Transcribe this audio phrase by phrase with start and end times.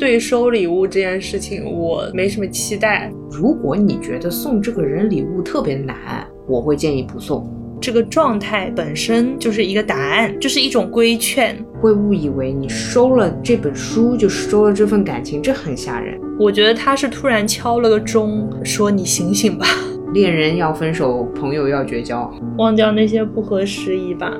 [0.00, 3.12] 对收礼物这件事情，我没什么期待。
[3.30, 7.46] 如果你觉得送这个人礼物特别难，我会建议不送。
[7.78, 11.54] 这个状态本身就是一个答案，就是一种规劝。
[11.82, 16.18] 会误以为你收了这本书就收了这份感情，这很吓人。
[16.38, 19.66] 我觉得他是突然敲了个钟，说你醒醒吧，
[20.14, 24.34] 恋人要分手，朋友要绝交，忘掉那些不合时宜吧。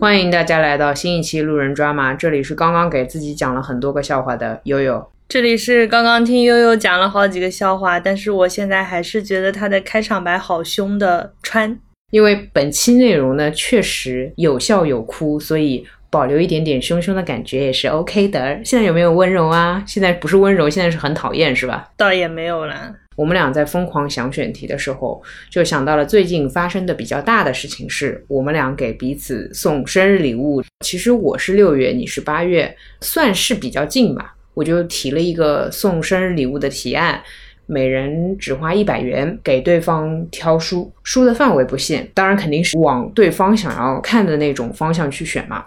[0.00, 11.78] 欢迎大家来到新一期路人抓马，这里是刚刚给自己讲了很多个笑话的悠悠，这里是刚刚听悠悠讲了好几个笑话，但是我现在还是觉得他的开场白好凶的川，
[12.12, 18.58] 因为本期内容呢确实有笑有哭，所以保留一点点凶凶的感觉也是 OK 的。
[18.64, 19.84] 现在有没有温柔啊？
[19.86, 21.90] 现在不是温柔，现在是很讨厌，是吧？
[21.98, 22.90] 倒也没有啦。
[23.20, 30.62] 我们俩在疯狂想选题的时候，就想到了最近发生的比较大的事情，是我们俩给彼此送生日礼物。
[30.82, 34.34] 其实我是六月，你是八月，算是比较近吧。
[34.54, 37.20] 我就提了一个送生日礼物的提案，
[37.66, 45.66] 每人只花一百元给对方挑书，书的范围不限，当然肯定是往对方想要看的那种方向去选嘛。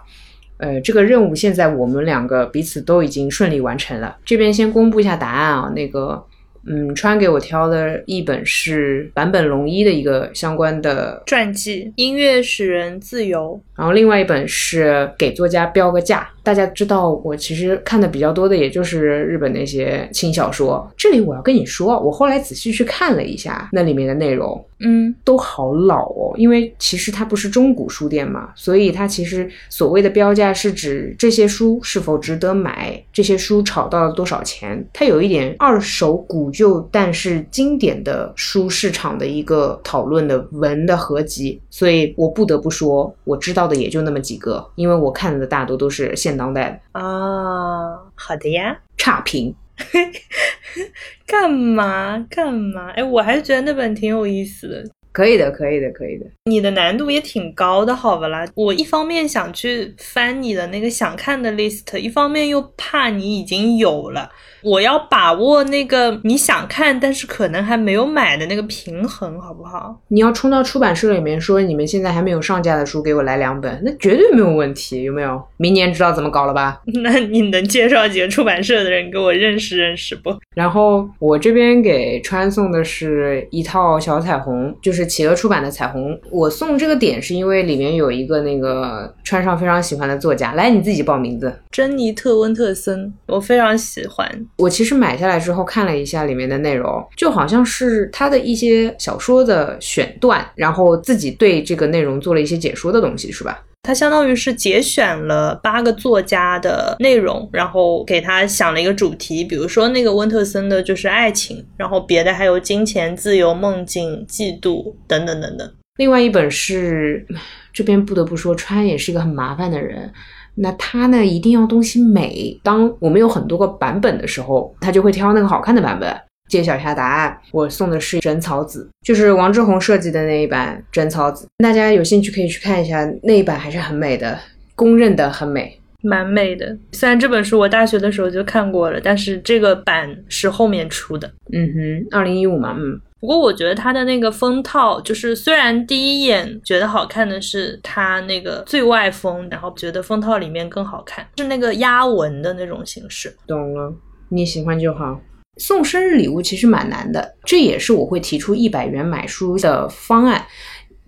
[0.56, 4.16] 呃，这个任务现在我们两个彼此都已经顺利完成了。
[4.24, 6.26] 这边先公布一下答案啊，那个。
[6.66, 16.28] 嗯，川给我挑的一本是坂本龙一的一个相关的传记，《音乐使人自由》，然后另外一本是给作家标个价。
[16.44, 20.86] 大家知道，我其实看的比较多的，也就是日本那些轻小说。
[20.94, 26.34] 这里我要跟你说，我后来仔细去看了一下那里面的内容，嗯，都好老哦。
[26.36, 34.86] 因为其实它不是中古书店嘛，所以它其实所谓的标价是指这些书是否值得买，这些书炒到了多少钱。
[34.92, 41.58] 它有一点二手古旧，但是经典的书市场的一个讨论的文的合集。
[41.70, 46.33] 所以我不得不说，我知道的也就那么几个，因为我看的大多都是现。
[46.36, 47.00] 当代的。
[47.00, 49.54] 啊，好的呀，差评，
[51.26, 52.26] 干嘛？
[52.30, 52.90] 干嘛？
[52.96, 56.26] 哎，我还是觉得那本挺有意思的，可以的，可以的，可以的。
[56.46, 58.44] 你的难度也挺高的，好不啦？
[58.56, 64.28] 我一方面想去翻你的那个想看的 list，一方面又怕你已经有了。
[64.64, 69.94] 我要把握那个你想看，但是可能还没有买的那个平衡，好不好？
[70.08, 75.40] 你要冲到出版社里面说，你们现在还没有上架的书，给我来两本，那绝对没有问题，有没有？
[75.58, 76.80] 明年知道怎么搞了吧？
[77.04, 80.34] 那你能介绍几个出版社的人给我认识认识不？
[80.56, 86.18] 然后我这边给川送的是一套小彩虹，就是企鹅出版的彩虹。
[86.30, 94.46] 我送这个点是因为里面有一个那个川上非常喜欢的作家，来你自己报名字，珍妮特温特森，我非常喜欢。
[94.56, 103.62] 我其实买下来之后看了一下里面的内容，就好像是他的一些小说的选段，然后自己对这个内容做了一些解说的东西，是吧？
[103.84, 115.70] 他相当于是节选了八个作家的内容，然后给他想了一个主题，比如说那个温特森的就是爱情，然后别的还有金钱、自由、梦境、嫉妒等等等等。
[115.98, 117.26] 另外一本是
[117.74, 120.10] 这边不得不说，川也是一个很麻烦的人。
[120.56, 122.58] 那他呢，一定要东西美。
[122.62, 126.16] 当我们有很多个版本的时候，他就会挑那个好看的版本。
[126.54, 131.48] 揭晓一下答案，我送的是枕草子，就是王志宏设计的那一版枕草子。
[131.58, 134.38] 大家有兴趣可以去看一下，那一版还是很美的，
[134.76, 136.78] 公认的很美，蛮美的。
[136.92, 141.26] 虽然这本书我大学的时候就看过了，但是这个版是后面出的。
[141.52, 143.00] 嗯哼，二零一五嘛，嗯。
[143.18, 153.34] 不过我觉得它的那个封套，就是虽然第一眼觉得好看的是它那个最外封，然后觉得封套里面更好看，是那个压纹的那种形式。
[153.46, 153.92] 懂了，
[154.28, 155.20] 你喜欢就好。
[155.56, 160.44] 送生日礼物其实蛮难的，这也是我会提出一百元买书的方案。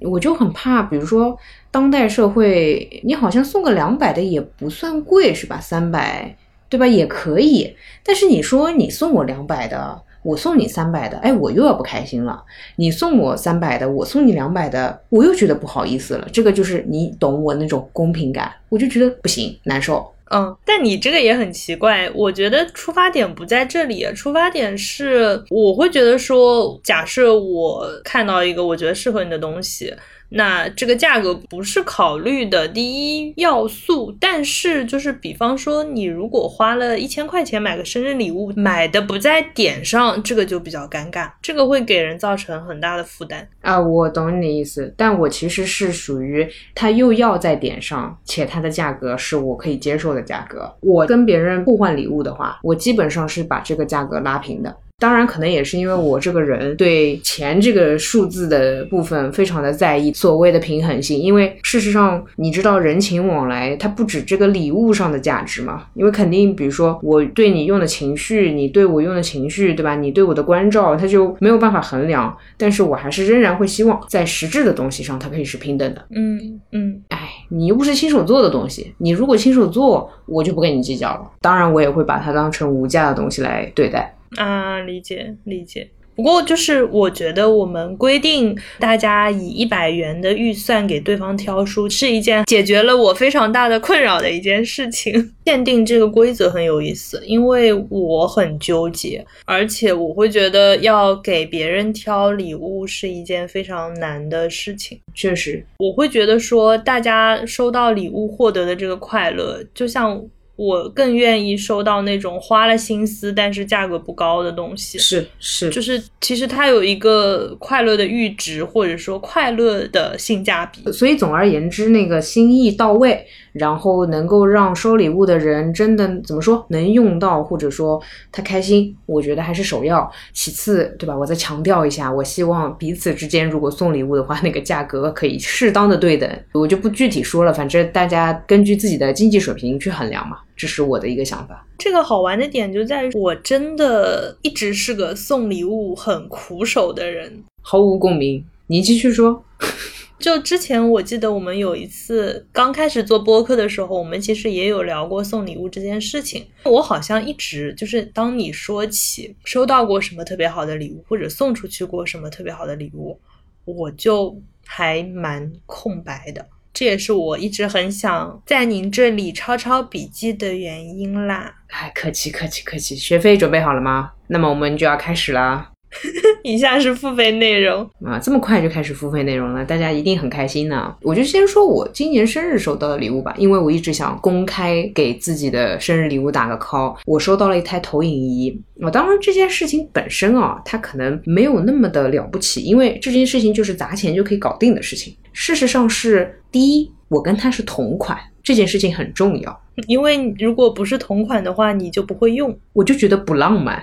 [0.00, 1.36] 我就很怕，比如说
[1.70, 5.58] 当代社会，你好像送个两百的也不算贵，是吧？
[5.60, 6.36] 三百，
[6.68, 6.86] 对吧？
[6.86, 7.76] 也可以。
[8.04, 10.02] 但是你说你送我两百的。
[10.22, 12.42] 我送你三百的，哎，我又要不开心了。
[12.74, 16.28] 你送我三百的，我送你两百的，我又觉得不好意思了。
[16.32, 20.04] 这个就是你懂我那种公平感，我就觉得不行，难受。
[20.30, 29.94] 嗯，但你这个也很奇怪，我觉得出发点不在这里，出发点是我会觉得说，假设我看到一个我觉得适合你的东西。
[30.30, 43.80] 那这个价格不是考虑的第一要素，但是就是比方说，你如果花了一千块钱买个生日礼物，买的不在点上，这个就比较尴尬，这个会给人造成很大的负担啊。
[43.80, 50.74] 我懂你的意思，但我其实是属于他又要在点上，且它的价格是我可以接受的价格。
[50.80, 54.76] 我跟别人互换礼物的话，我基本上是把这个价格拉平的。
[54.98, 61.18] 当然，可能也是因为我这个人对钱这个数字的部分非常的在意，所谓的平衡性。
[61.18, 65.84] 因为事实上，你知道人情往来，它不止这个礼物上的价值嘛。
[65.92, 69.94] 因为肯定，比如说我对你用的情绪，你对我用的情绪，对吧？
[69.94, 72.34] 你对我的关照，它就没有办法衡量。
[72.56, 76.02] 但是我还是仍然会希望在实质的东西上，它可以是平等的。
[76.08, 81.30] 嗯嗯，哎，你又不是亲手做的东西，你如果亲手做，我就不跟你计较了。
[81.42, 84.15] 当然，我也会把它当成无价的东西来对待。
[84.36, 85.88] 啊，理解理解。
[86.14, 95.34] 不过就是我觉得我们规定大家以一百元的预算给对方挑书，是一件解决了我非常大的困扰的一件事情。
[95.44, 104.98] 限定这个规则很有意思，因为我很纠结，而且我会觉得要给别人挑礼物是一件非常难的事情。
[105.12, 110.18] 确实，我会觉得说大家收到礼物获得的这个快乐，就像。
[110.56, 120.90] 我更愿意收到那种花了心思但是价格不高的东西，是是，就是其实它有一个快乐的阈值，或者说快乐的性价比。
[120.90, 123.26] 所以总而言之，那个心意到位。
[123.58, 128.00] 然后能够让收礼物的人真的怎么说能用到，或者说
[128.30, 130.10] 他开心，我觉得还是首要。
[130.32, 131.16] 其次，对吧？
[131.16, 136.30] 我再强调一下，我希望彼此之间如果送礼物的话， 那个价格可以适当的对等。
[136.52, 141.66] 我就不具体说了，反正大家根据自己的经济水平去衡量嘛，这是我的一个想法。
[141.78, 148.44] 这个好玩的点就在于，我真的一直是个送礼物很苦手的人，毫无共鸣。
[148.66, 149.42] 你继续说。
[150.18, 156.46] 就之前我记得我们有一次刚开始做播客的时候，我们其实也有聊过送礼物这件事情。
[156.64, 163.20] 我好像一直就是当你说起收到过什么特别好的礼物，或者送出去过什么特别好的礼物，
[163.64, 166.46] 我就还蛮空白的。
[166.72, 171.54] 这也是我一直很想在您这里抄抄笔记的原因啦。
[171.68, 174.12] 哎，客气客气客气，学费准备好了吗？
[174.26, 175.72] 那么我们就要开始啦。
[176.44, 180.94] 以下是付费内容啊，这么快就开始付费内容了，大家一定很开心呢。
[181.02, 186.96] 我就先说我今年生日收到的礼物吧，因为我一直想公开给自己的生日礼物打个 call。
[187.06, 195.16] 我收到了一台投影仪，我当然这件事情本身啊，它可能没有那么的了不起，因为这件事情就是砸钱就可以搞定的事情。
[195.32, 203.82] 事实上是，第一，我跟他是同款，这件事情很重要，因为如果不是同款的话，你就不会用，我就觉得不浪漫。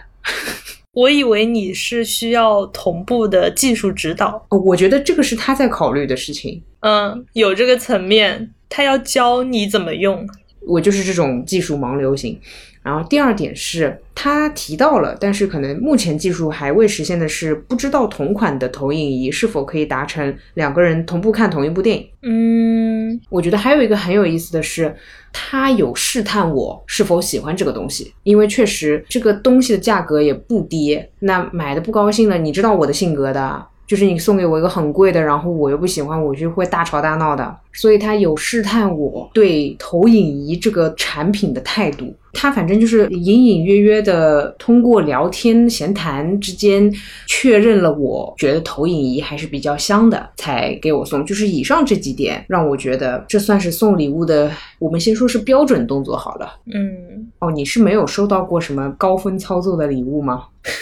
[0.93, 6.61] 我以为你是需要同步的技术指导，我觉得这个是他在考虑的事情。
[6.81, 10.27] 嗯，有这个层面，他要教你怎么用。
[10.65, 12.39] 我就是这种技术盲流型。
[12.83, 22.05] 然后第二点是他提到了，但是可能目前技术还未实现的是，不知道同款的投影仪是否可以达成两个人同步看同一部电影。
[22.23, 22.82] 嗯，
[23.29, 24.95] 我觉得还有一个很有意思的是，
[25.31, 31.03] 他有试探我是否喜欢这个东西，因为确实这个东西的价格也不低。
[31.19, 33.65] 那买的不高兴了，你知道我的性格的。
[33.85, 37.55] 就是你送给我一个很贵的，然后我又不喜欢，我就会大吵大闹的。
[37.73, 42.15] 所以他有试探我对投影仪这个产品的态度。
[42.35, 46.91] 他反正就是隐隐约约的通过聊天闲谈之间
[47.27, 51.23] 确认了，我觉得投影仪还是比较香的，才给我送。
[51.25, 54.51] 就是以上这几点让我觉得这算是送礼物的。
[54.79, 56.51] 我们先说是标准动作好了。
[56.73, 60.45] 嗯，哦，你是没有收到过什么高分操作的礼物吗？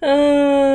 [0.00, 0.71] 嗯，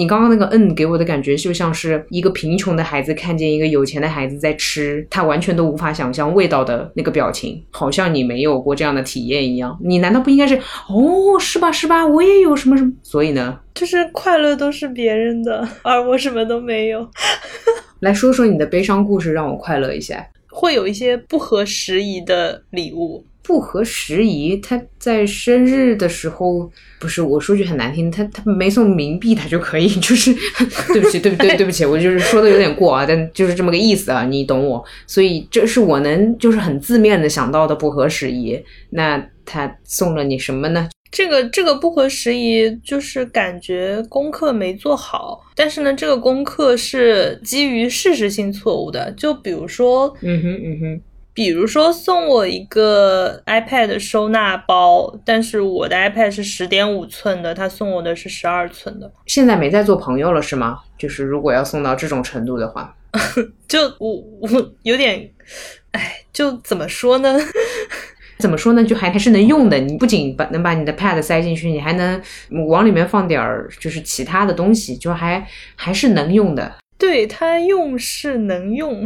[0.00, 9.78] 你刚刚那个嗯给我的感觉就像是一个贫穷的孩子看见一个有钱的孩子在吃，他完全都无法想象味道的那个表情，好像你没有过这样的体验一样。
[9.84, 10.56] 你难道不应该是
[10.88, 12.06] 哦，是吧是吧？
[12.06, 12.90] 我也有什么什么？
[13.02, 17.06] 所以呢，就是快乐都是别人的，而我什么都没有。
[17.98, 20.26] 来说说你的悲伤故事，让我快乐一下。
[20.50, 23.22] 会有一些不合时宜的礼物。
[23.42, 30.32] 不合时宜，他在生日的时候，不是我说句很难听，他他没送冥币，他就可以， 就是
[30.92, 31.56] 对不起，对不对？
[31.56, 34.84] 对不起，我就是说的有点过啊，但就是这么个意思啊，你懂我。
[35.06, 38.62] 所以这是我能就是很字面的想到的不合时宜。
[38.90, 40.88] 那他送了你什么呢？
[41.10, 45.40] 这个这个不合时宜，就是感觉功课没做好。
[45.56, 51.00] 但是呢，这个功课是基于事实性错误的，就比如说，嗯哼，嗯哼。
[51.32, 59.10] 比如说送我一个 iPad 收纳包，但是我的 iPad 是十点五寸的，他送我的是十二寸的。
[59.26, 60.78] 现在没在做朋友了是吗？
[60.98, 62.94] 就是如果要送到这种程度的话，
[63.68, 65.30] 就我我有点，
[65.92, 67.38] 哎，就怎么说呢？
[68.38, 68.82] 怎么说呢？
[68.82, 69.78] 就还还是能用的。
[69.78, 72.20] 你不仅把能把你的 Pad 塞进去，你还能
[72.68, 75.46] 往里面放点儿就是其他的东西，就还
[75.76, 76.72] 还是能用的。
[77.00, 79.04] 对它用是能用，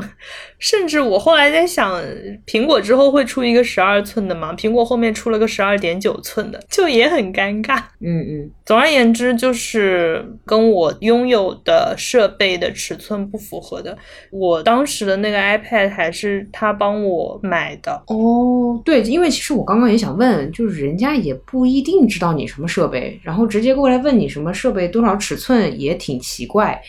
[0.58, 2.02] 甚至我后来在想，
[2.44, 4.52] 苹果之后会出一个十二寸的吗？
[4.54, 7.78] 苹果后面出了个十二点九寸的，就也很尴尬。
[8.00, 13.96] 嗯嗯，总而言之，就是跟我拥有的设备的尺寸不符合的。
[14.30, 17.92] 我当时的那个 iPad 还是他帮我买的。
[18.08, 26.82] 哦，对，因为其实我刚刚也想问，就是人家也不一定知道你什么设备，然后直接过来问你什么设备多少尺寸，也挺奇怪。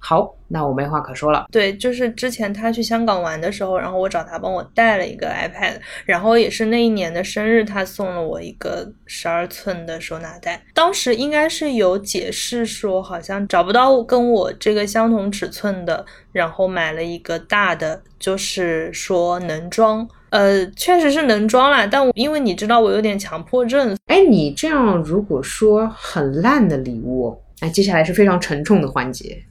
[0.00, 1.46] 好，那我没话可说了。
[1.50, 5.74] 对，就是之前他去香港玩的时候，然后我找他帮我带了一个 iPad，
[6.04, 10.62] 然后也是那一年的生日，他送了我一个十二寸的收纳袋。
[10.72, 20.08] 当时应该是有解释说，好像找不到跟我这个相同尺寸的，然后买了一个大的，就是说能装。
[20.30, 29.42] 呃，确实是能装啦，但我因为你知道我有点强迫症，哎，你这样如果说很烂的礼物，哎，接下来是非常沉重的环节。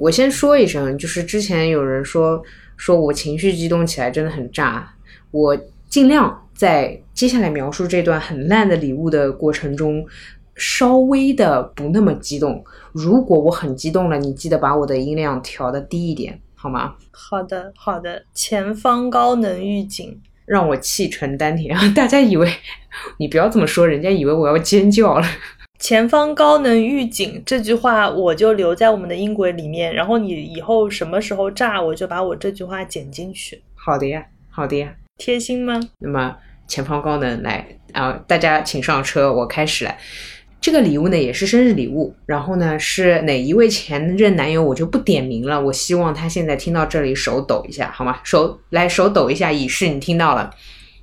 [0.00, 2.42] 我先说一声，就是之前有人说
[2.78, 4.88] 说我情绪激动起来真的很炸，
[5.30, 5.54] 我
[5.90, 10.02] 尽量在接下来描述这段很烂的礼物的过程中，
[10.54, 12.64] 稍微的不那么激动。
[12.92, 16.94] 如果我很激动了，你记得把我的音量调的低一点，好吗？
[17.10, 18.24] 好的，好的。
[18.32, 21.82] 前方高能预警，让我气沉丹田啊！
[21.94, 22.50] 大家以为
[23.20, 25.26] 你不要这么说，人家以为我要尖叫了。
[25.80, 33.62] 前方高能预警这句话我就留在我们的音轨里面，然后你以后什么时候炸，我就把我这句话剪进去。
[33.74, 35.80] 好的呀，好的呀，贴心吗？
[35.98, 36.36] 那么
[36.68, 39.96] 前方高能来啊，大家请上车，我开始了。
[40.60, 45.58] 这个礼物呢也是生日礼物，然后呢是哪一位前任男友我就不点名了。
[45.58, 48.20] 我希望他现在听到这里手抖一下，好吗？
[48.22, 50.50] 手来手抖一下，以示你听到了。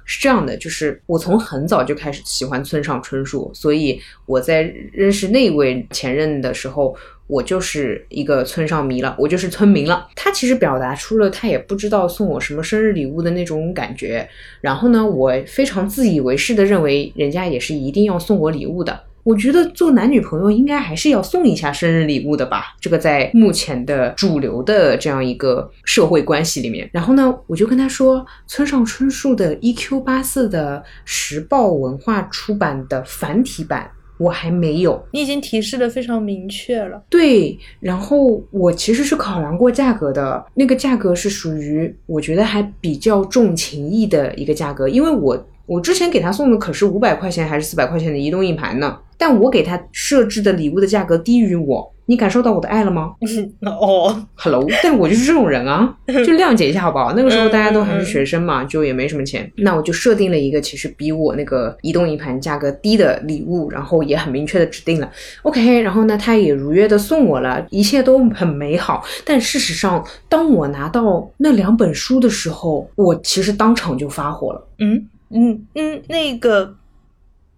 [0.08, 6.96] 是这样的，就是我从很早就开始喜欢村上春树，所以我在认识那位前任的时候，
[7.28, 10.08] 我就是一个村上迷了，我就是村民了。
[10.16, 14.28] 他其实表达出了他也不知道送我什么生日礼物的那种感觉，
[14.62, 19.07] 然后呢，我非常自以为是的认为人家也是一定要送我礼物的。
[19.28, 26.90] 我觉得做男女朋友应该还是要送一下生日礼物的吧，这个在目前的主流的这样一个社会关系里面。
[26.94, 30.00] 然后呢，我就跟他说，村上春树的《E.Q.
[30.00, 37.04] 八四》的时报文化出版的繁体版我还没有，你已经提示的非常明确了。
[37.10, 48.98] 对，然后我其实是考量过价格的，那个价格是属于我觉得还比较重情义的一个价格，因为我我之前给他送的可是五百块钱还是四百块钱的移动硬盘呢。
[49.18, 53.16] 但我给他设置的礼物的价格低于我，你感受到我的爱了吗？
[53.66, 57.14] 哦，Hello，但我就是这种人啊， 就谅解一下好不好？
[57.14, 69.04] 那个时候大家都还是学生嘛，就也没什么钱，那我就设定了一个其实比我那个移动硬盘价格低的礼物，然后也很明确的指定了 OK，然后呢，他也如约的送我了，一切都很美好。
[69.26, 74.68] 但事实上，当我拿到那两本书的时候，我其实当场就发火了。
[74.80, 76.76] 嗯嗯嗯，那个。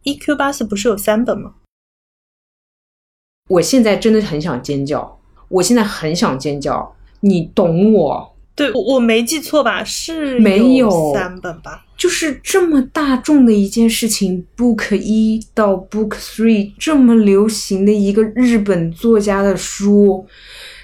[0.03, 0.35] E.Q.
[0.35, 1.53] 八四不是有三本吗？
[3.49, 8.35] 我现在真的很想尖叫，我现在很想尖叫，你懂我？
[8.55, 9.83] 对，我我没记错吧？
[9.83, 11.85] 是没有三本吧？
[11.97, 20.25] 就是这么大众的一件事情，Book 一到 Book Three 这么流行的一个日本作家的书，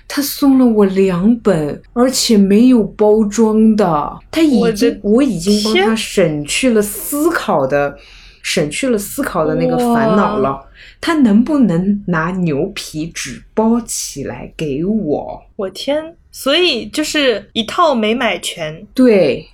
[0.08, 7.98] 他送了我两本，而且没有包装的，他已经我已经帮他省去了思考的。
[8.46, 10.64] 省去了思考的那个烦恼了，
[11.02, 15.44] 他能不能拿牛皮纸包起来给我？
[15.56, 16.16] 我天！
[16.30, 18.86] 所以就是一套没买全。
[18.94, 19.48] 对，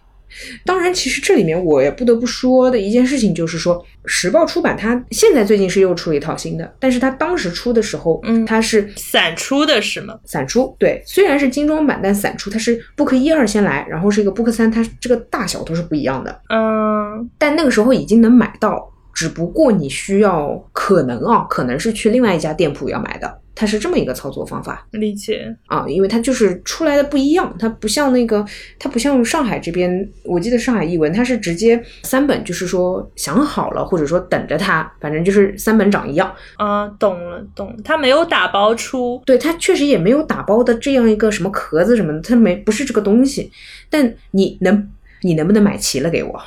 [0.66, 10.18] 当然，其实这里面我也不得不说的一件事情就是说，时报出版它现在最近是又出了一套新的，但是它当时出的时候，嗯，它是散出的是吗？
[10.26, 16.42] 散出，对，虽然是精装版，但散出它是 book 一二先来，然后是一个 book 三，它这个大小都是不一样的。
[16.50, 17.30] 嗯。
[17.38, 24.88] 但那个时候已经能买到，只不过你需要可能啊，可能是去另外一家店铺要买的，它是这么一个操作方法。
[24.92, 28.46] 理解啊，因为它就是出来的不一样，它不像那个，
[28.80, 36.34] 它不像上海这边，我记得上海译文它是直接三本，就是说想好了或者说等着它，反正就是三本长一样。
[36.58, 43.52] 啊，懂了懂，它没有打包出，对，它确实也没有打包的这样一个什么壳子什么的，它没不是这个东西，
[43.90, 44.90] 但你能
[45.22, 46.42] 你能不能买齐了给我？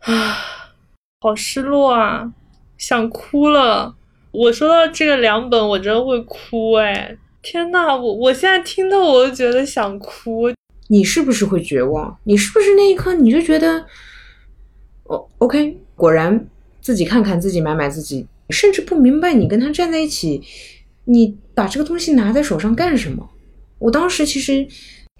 [0.00, 0.36] 啊，
[1.20, 2.32] 好失落啊，
[2.78, 3.94] 想哭了。
[4.36, 7.16] 我说到这个两本，我真的会哭哎！
[7.40, 10.50] 天呐，我我现在听到我都觉得想哭。
[10.88, 12.14] 你是不是会绝望？
[12.24, 13.86] 你是不是那一刻你就觉得，
[15.04, 16.46] 哦，OK，果然
[16.82, 20.42] 自己看看自己买买自己，甚至不明白你跟他站在一起，
[21.06, 23.26] 你把这个东西拿在手上干什么？
[23.78, 24.66] 我当时其实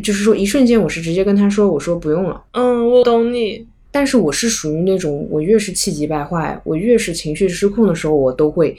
[0.04, 2.44] 就是说，一瞬间我是直接跟他说，我说不用了。
[2.52, 3.66] 嗯，我懂你。
[3.90, 8.76] 但是我是属于那种，我越是气急败坏，我越是情绪失控的时候，我都会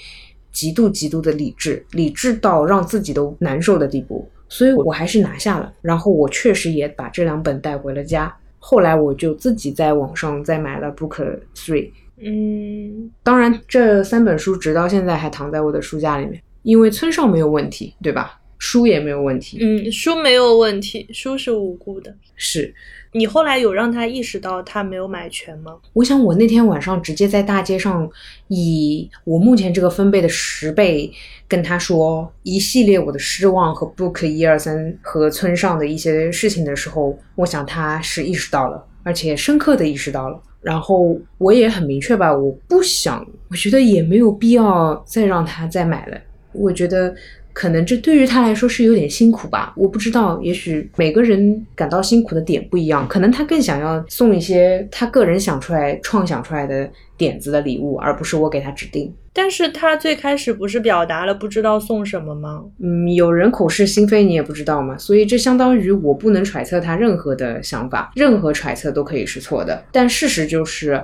[0.57, 4.27] 极度极度的理智，理智到让自己都难受的地步。
[4.49, 8.35] 所以我还是拿下了，然后我确实也把这两本带回了家。
[8.57, 11.91] 后来我就自己在网上再买了 Book Three。
[12.19, 18.41] 嗯，当然这三本书直到现在还躺在我的书架里面，因为村上没有问题，对吧？
[18.57, 19.59] 书也没有问题。
[19.61, 22.11] 嗯，书没有问题，书是无辜的。
[22.35, 22.73] 是
[23.17, 25.75] 你后来有让他意识到他没有买全吗？
[25.93, 28.07] 我想我那天晚上直接在大街上
[28.47, 31.11] 以我目前这个分贝的十倍
[31.47, 40.39] 跟他说一系列我的失望和 book 一二三和村上的一些事情的时候，我想他是意识到了，而且深刻的意识到了。
[40.61, 46.17] 然后我也很明确吧，我不想，我觉得也没有必要再让他再买了。
[46.51, 47.15] 我觉得。
[47.57, 56.87] 可能这对于他来说是有点辛苦吧，我不知道，也许每个人感到辛苦的点不一样，可能他更想要送一些他个人想出来、创想出来的
[57.17, 59.11] 点子的礼物，而不是我给他指定。
[59.33, 62.63] 但是他最开始不是表达了不知道送什么吗？
[62.79, 69.83] 嗯，有人口是心非，你也不知道嘛，所以这相当于我不能揣测他任何的想法，任何揣测都可以是错的。
[69.91, 71.03] 但事实就是，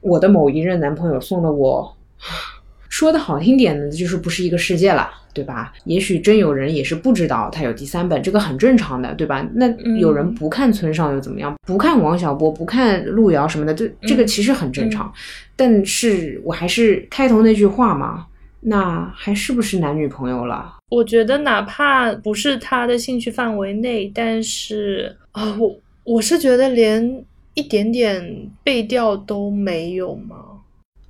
[0.00, 1.96] 我的某一任男朋友送了我，
[2.90, 5.08] 说的好听点呢，就是不是一个世界了。
[5.34, 5.72] 对吧？
[5.84, 9.46] 也许真有人也是不知道他有第三本，这个很正常的，对吧？
[9.54, 9.66] 那
[9.98, 11.54] 有人不看村上又怎么样？
[11.66, 15.12] 不看王小波，不看路遥什么的，这这个其实很正常。
[15.56, 18.26] 但是我还是开头那句话嘛，
[18.60, 20.76] 那还是不是男女朋友了？
[20.90, 25.74] 我觉得哪怕不是他的兴趣范围内，但是啊，我
[26.04, 27.24] 我是觉得连
[27.54, 30.36] 一点点背调都没有吗？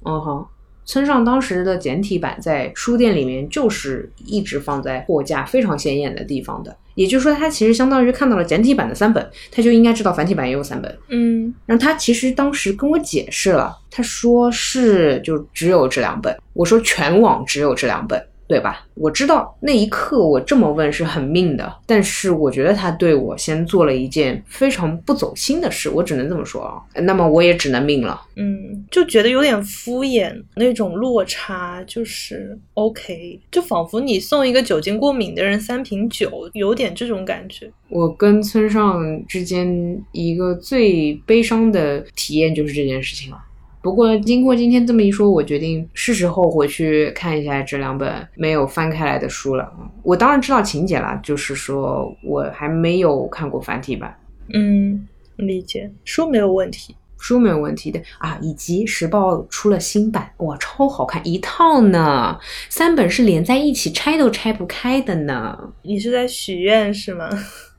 [0.05, 0.47] 嗯哼。
[0.85, 10.99] 村上当时的简体版在书店里面就是一直放在货架非常显眼的地方的，也就是说他其实相当于看到了简体版的三本，他就应该知道繁体版也有三本。
[11.09, 18.21] 嗯，然后他其实当时跟我解释了，他说是就只有这两本，我说全网只有这两本。
[18.53, 18.87] 对吧？
[18.93, 26.77] 我知道那一刻我这么问是很命的，但是我觉得他对我先做了一件非常不走心的事，我只能这么说啊。
[27.01, 28.21] 那么我也只能命了。
[28.37, 37.73] 嗯，就觉得有点敷衍，那种落差就是 OK，就仿佛你送一个酒精过敏的人三瓶酒，有点这种感觉。
[37.89, 43.39] 我跟村上之间一个最悲伤的体验就是这件事情了。
[43.83, 49.71] 不过，经过今天这么一说，我决定是时候回去看一下这两本没有翻开来的书了。
[50.05, 54.17] 我当然知道情节了，就是说我还没有看过繁体版。
[54.55, 58.39] 嗯，理解，书没有问题，书没有问题的啊。
[58.41, 65.59] 以及时报出了新版，哇，超好看，一套呢，三本是连在一起，拆都拆不开的呢。
[65.83, 67.29] 你是在许愿是吗？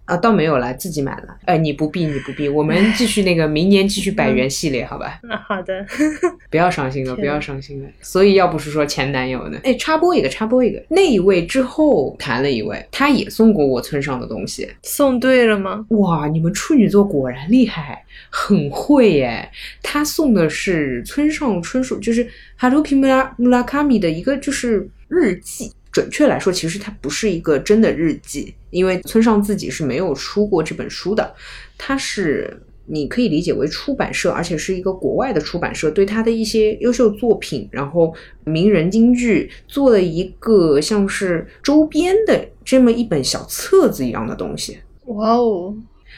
[0.05, 1.37] 啊，倒没有了，自己买了。
[1.45, 5.19] 哎，你不必，你不必，我们继续那个明年继续百元系列，好吧？
[5.23, 5.85] 那好的，
[6.51, 7.89] 不要伤心了，不要伤心了。
[8.01, 9.57] 所以要不是说前男友呢？
[9.63, 15.85] 哎，插播一个，插播一个，那一位之后谈了一位，他也送过我村上的东西，送对了吗？
[15.89, 19.49] 哇，你们处女座果然厉害，很会耶。
[19.81, 25.71] 他送的是村上春树，就是哈鲁皮穆拉穆拉卡米的一个就是日记。
[25.91, 31.33] 准确来说，其实它不是一个真的日记，因为村上自己是没有出过这本书的。
[31.77, 44.79] 它是你可以理解为出版社，而且是一个国外的出版社，对他的一些优秀作品，然后名人金句做了一个像是周边的这么一本小册子一样的东西。
[45.05, 45.73] 哇哦，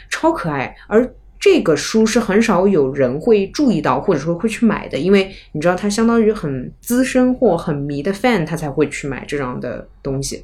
[0.10, 0.76] 超可爱！
[0.88, 1.14] 而
[1.46, 10.44] 这个书是很少有人会注意到，或者说会去买的，因为你知道，他相当于很资深或很迷的 fan，他才会去买这样的东西。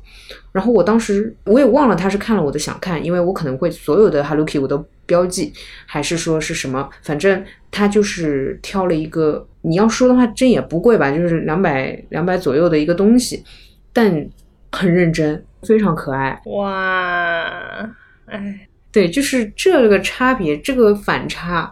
[0.51, 5.51] 然后我当时我也忘了他是看了我的想看，因为我可能会所有的 Hello Kitty 我都标记，
[5.87, 13.43] 还是说是什么，反正他就是挑了一个，你要说的话，真也不贵吧，就是两百两百左右的一个东西，
[13.91, 14.29] 但
[14.71, 16.39] 很认真，非常可爱。
[16.45, 17.89] 哇，
[18.27, 18.67] 哎。
[18.91, 21.69] 对，就是这个差别，这个反差，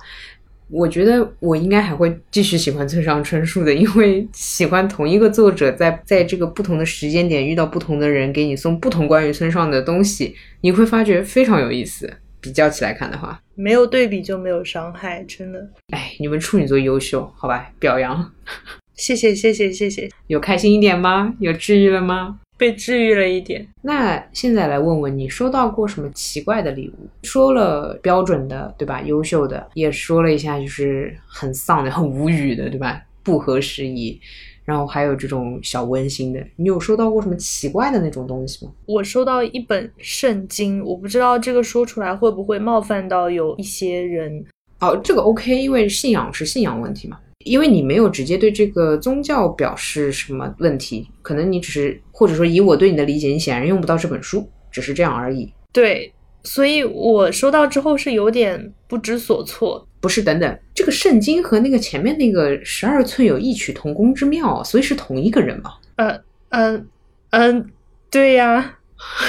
[0.69, 12.11] 我觉得我应该还会继续喜欢村上春树的，因为喜欢同一个作者，在在这个不同的时间点遇到不同的人，给你送不同关于村上的东西，你会发觉非常有意思。
[12.41, 15.59] 比较起来看的话，没有对比就没有伤害，真的。
[15.89, 18.31] 哎，你们处女座优秀，好吧，表扬。
[18.95, 21.33] 谢谢谢谢谢谢，有开心一点吗？
[21.39, 22.39] 有治愈了吗？
[22.59, 23.65] 被治愈了一点。
[23.81, 27.07] 那现在来问问你，收到过什么奇怪的礼物？
[27.23, 29.01] 说了标准的，对吧？
[29.01, 33.01] 优秀的，也说了一下，就是很丧的、很无语的，对吧？
[33.23, 34.19] 不合时宜。
[34.65, 36.39] 然后还有这种小温馨的。
[36.55, 38.71] 你有收到过什么奇怪的那种东西吗？
[38.85, 44.45] 我收到一本圣经，我不知道这个说出来会不会冒犯到有一些人。
[44.81, 47.17] 哦，这个 OK，因为信仰是信仰问题嘛。
[47.45, 55.49] 因为你没有直接对这个宗教表示什么问题，可能你只是或者说以我对你的理解，你显然用不到这本书，只是这样而已。
[55.71, 59.87] 对，所以我收到之后是有点不知所措。
[60.01, 65.71] 不是，等等，这个圣经和那个前面那个十二寸有异曲同工之妙，所以是同一个人吗？
[65.95, 66.87] 呃，嗯，
[67.31, 67.69] 嗯，
[68.11, 68.77] 对呀。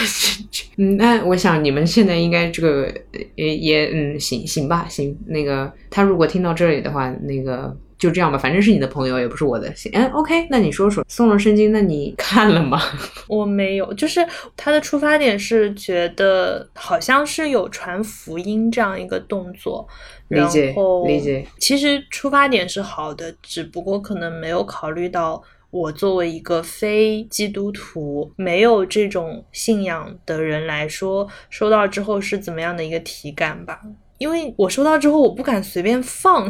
[0.79, 2.93] 嗯，那我想你们现在应该这个
[3.37, 5.17] 也也嗯行行吧，行。
[5.27, 7.77] 那个他如果听到这里的话，那个。
[8.01, 9.73] 就这样吧，反正是你的朋友，也不是我的。
[9.77, 12.81] 行，嗯，OK，那你说说送了圣经，那你 看了吗？
[13.29, 19.87] 我没有，就是他的出发点是觉得好像是有传福音这样一个动作，
[20.29, 20.75] 理解
[21.07, 21.47] 理解。
[21.59, 33.81] 其实出发点是好的，只不过可能没有考虑到我作为一个非基督徒、没有这种信仰的人来说，收到之后是怎么样的一个体感吧。
[34.21, 36.47] 因为我收到之后，我不敢随便放。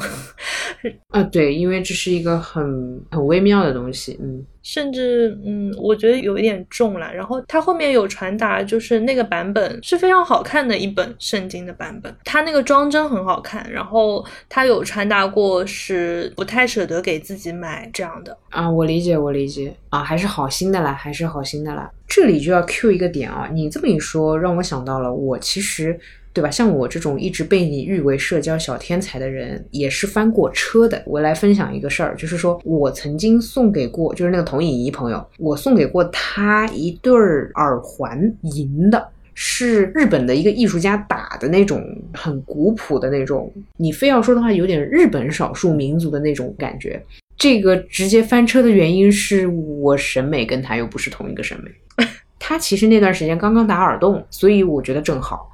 [1.10, 7.14] 啊，对，因为这是一个很很微妙的东西，嗯，甚至嗯，我觉得有一点重了。
[7.14, 13.64] 然后它后面有传达，就是那个版本是非常好看的一本圣经的版本，它那个装帧很好看。
[13.70, 21.88] 然后它有传达过是不太舍得给自己买这样的啊，我理解，我理解啊，还是好心的啦，还是好心的啦。
[22.08, 25.96] 这里就要 Q 一个点啊，你这么一说，让我想到了我其实。
[26.32, 26.50] 对吧？
[26.50, 31.02] 像我这种一直被你誉为社交小天才的人，也是翻过车的。
[31.04, 43.52] 我来分享一个事儿，就是说我曾经送给过，就是那个童影仪朋友，我送给过他一对儿耳环，银的，是日本的一个艺术家打的那种，很古朴的那种。
[43.76, 47.02] 你非要说的话，有点日本少数民族的那种感觉。
[47.36, 52.06] 这个直接翻车的原因是我审美跟他又不是同一个审美。
[52.38, 55.50] 他其实那段时间刚刚打耳洞，所以我觉得正好。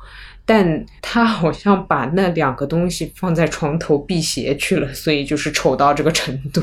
[0.47, 6.63] 但他好像把那两个东西放在床头辟邪去了，所以就是丑到这个程度。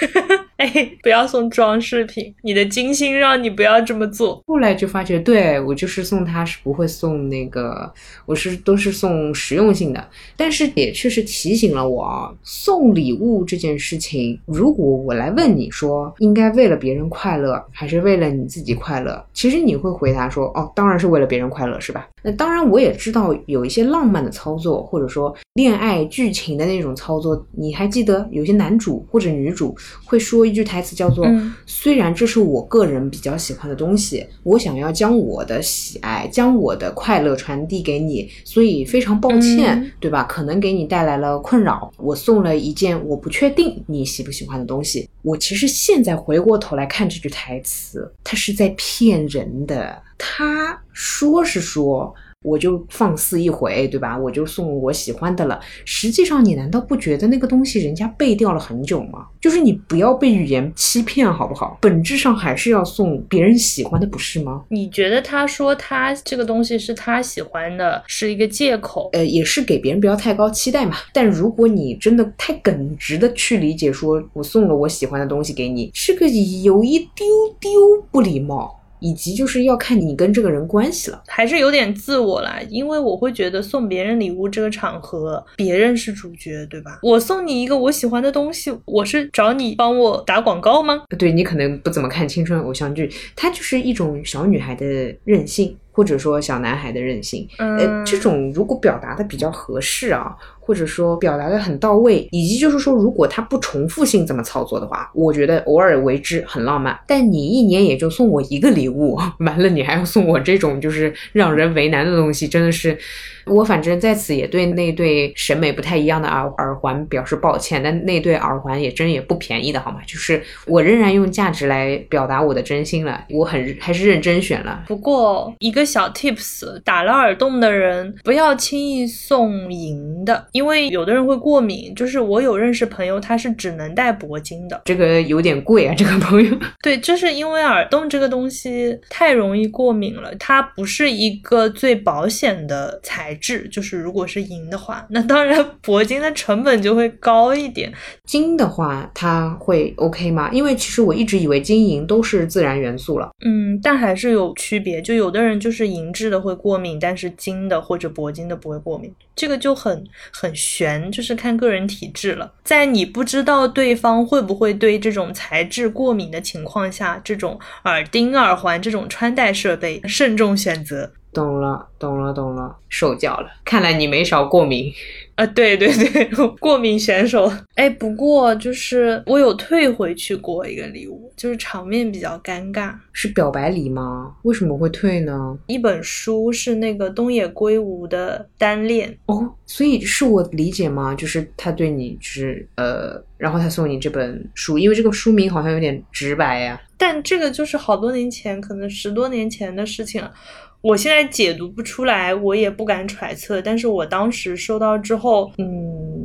[0.58, 4.42] 哎，不要送装饰品，你的金星让你不要这么做。
[4.44, 7.88] 后来就发觉，对我就是送他是不会送那个，
[8.26, 10.08] 我是都是送实用性的。
[10.36, 19.24] 但是也确实提醒了我啊，送礼物这件事情，如果我来问你说，应该为了别人快乐，还是为了你自己快乐？
[19.32, 22.08] 其实你会回答说，哦，当然是为了别人快乐，是吧？
[22.20, 29.72] 那当然，我也知道有一些浪漫的操作，或者说恋爱剧情的那种操作，你还记得有些男主或者女主
[30.04, 30.47] 会说。
[30.48, 31.26] 一句台词叫做
[31.66, 40.24] ：“虽然这是我个人比较喜欢的东西，我想要将我的喜爱、将我的快乐传递给你，所以非常抱歉，对吧？
[40.24, 41.92] 可能给你带来了困扰。
[41.98, 45.08] 我送了一件我不确定你喜不喜欢的东西。
[45.22, 50.02] 我其实现在回过头来看这句台词，他是在骗人的。
[50.16, 54.16] 他说是说。”我就放肆一回，对吧？
[54.16, 55.58] 我就送我喜欢的了。
[55.84, 59.26] 实际上，你难道不觉得那个东西人家背掉了很久吗？
[59.40, 61.76] 就是你不要被语言欺骗，好不好？
[61.80, 64.64] 本质上还是要送别人喜欢的，不是吗？
[64.68, 69.10] 你觉得他说他这个东西是他喜欢的，是一个借口？
[69.14, 70.96] 呃，也是给别人不要太高期待嘛。
[71.12, 77.26] 但如果你真的太耿直的去理解，说我送了我喜欢的东西给你，是个有一丢
[77.58, 77.70] 丢
[78.12, 78.77] 不礼貌。
[79.00, 86.98] 以及就是要看你跟这个人关系了，还是有点自我啦，因为我会觉得送别人礼物这个场合，别人是主角，对吧？
[87.02, 91.02] 我送你一个我喜欢的东西，我是找你帮我打广告吗？
[91.18, 94.84] 对你可能不怎么看青春偶像剧，它就是一种小女孩的
[95.24, 97.44] 任性，或者说小男孩的任性。
[97.58, 100.36] 呃，这种如果表达的比较合适啊。
[100.68, 106.94] 或者说表达的很到位，以及就是说，如果他不重复性这么操作的话，我觉得偶尔为之很浪漫。
[107.06, 112.98] 但你一年也就送我一个礼物， 完了你还要送我这种就是让人为难的东西，真的是。
[113.46, 120.00] 我反正在此也对那对审美不太一样的耳耳环表示抱歉，但那对耳环也真也不便宜的好吗？
[120.06, 124.84] 就是我仍然用价值来表达我的真心了，我很还是认真选了。
[124.86, 131.94] 不过一个小 tips，打了耳洞的人不要轻易送银的，因为有的人会过敏。
[131.96, 136.54] 就是我有认识朋友，他是只能戴铂金的，这个有点贵啊，这个朋友。
[136.82, 143.38] 对，就是因为耳洞这个东西太容易过敏了，它不是一个最保险的材。
[143.40, 147.92] 质就是如果是银的话，那当然铂金的成本就会高一点。
[148.26, 150.50] 金的话，它会 OK 吗？
[150.52, 153.30] 因为其实我一直以为金银都是自然元素了。
[153.46, 155.00] 嗯，但还是有区别。
[155.00, 160.02] 就有的人就就是银质的会过敏，但是金的或者铂金的不会过敏，这个就很
[160.32, 162.50] 很悬，就是看个人体质了。
[162.64, 171.12] 在你不知道对方会不会对这种材质过敏的情况下，这种耳钉、耳环这种穿戴设备慎重选择。
[171.34, 173.50] 懂了，懂了，懂了，受教了。
[173.62, 174.90] 看来你没少过敏。
[175.34, 176.24] 啊，对对对，
[176.58, 177.52] 过敏选手。
[177.74, 182.92] 哎，不过就是我有退回去过一个礼物，就是场面比较尴尬。
[183.12, 184.34] 是表白礼吗？
[184.42, 185.56] 为什么会退呢？
[185.68, 191.14] 一本书是那个东野圭吾的单恋哦，所以是我理解吗？
[191.14, 196.78] 就是他对你就是呃，然后他送你这本书，因为这个书名好像有点直白呀。
[196.96, 200.34] 但这个就是好多年前，可能十多年前的事情了。
[200.80, 203.60] 我现在解读不出来，我也不敢揣测。
[203.60, 206.17] 但是我当时收到之后，嗯，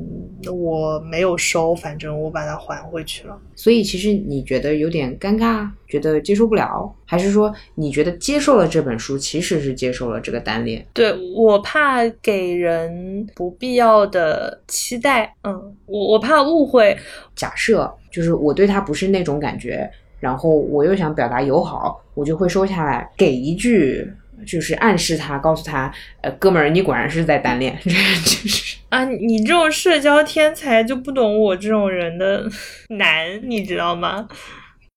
[0.52, 3.38] 我没有收，反正我把它还回去了。
[3.56, 10.86] 所以其实你觉得有点尴尬，觉得接受不了，还是说你觉得接受了这本书，其实是接受了这个单恋？
[10.94, 16.98] 对我怕给人不必要的期待，嗯，我我怕误会。
[17.36, 24.12] 假设就是我对他不是那种感觉，然后我又想表达友好，我就会收下来，给一句。
[24.46, 25.92] 就是暗示他，告诉他，
[26.22, 32.44] 呃，哥们儿，你果然是在单恋， 就是啊，你这种社交天才就不懂我这种人的
[32.98, 34.28] 难，你知道吗？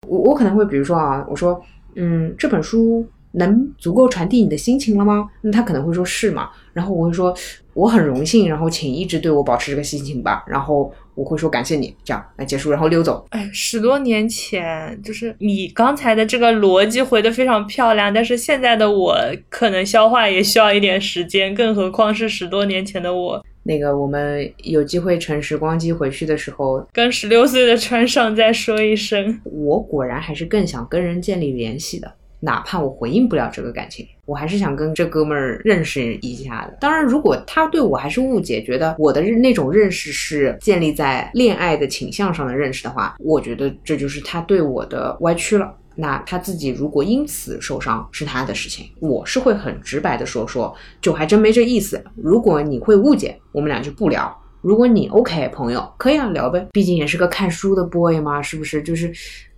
[0.06, 1.62] 我我可能会比如说啊，我说，
[1.96, 5.28] 嗯，这本书能足够传递你的心情了吗？
[5.42, 7.34] 那他可能会说是嘛，然后我会说，
[7.74, 10.92] 我很荣幸，然后请一直对我保持这个心情吧，然后。
[11.16, 13.24] 我会说感谢你，这样来结束，然后溜走。
[13.30, 19.16] 哎，十多年前，就是你刚才的这个逻辑回的非常漂亮，但是现在的我
[19.48, 23.46] 可能消化也需要一点时间，更何况是十多年前的我。
[23.62, 32.12] 那个，我们有机会乘时光机回去的时候，跟十六岁的川上再说一声，我果然还是更想跟人建立联系的。
[32.44, 36.76] 哪怕我回应不了这个感情，我还是想跟这哥们儿认识一下的。
[36.78, 45.74] 当然，如果他对我还是误解，觉得我的那种认识是建立在恋爱的倾向上的认识的话，我觉得这就是他对我的歪曲了。
[45.96, 48.84] 那他自己如果因此受伤，是他的事情。
[49.00, 52.04] 我是会很直白的说说，就还真没这意思。
[52.16, 54.36] 如果你会误解，我们俩就不聊。
[54.60, 58.82] 如果你 OK，朋友可以啊，聊呗，毕竟也是个看书的 boy 嘛，是不是？
[58.82, 59.12] 就是，